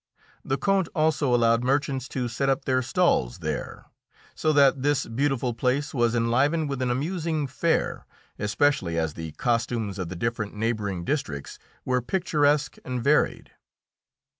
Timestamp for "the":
0.43-0.57, 9.13-9.33, 10.09-10.15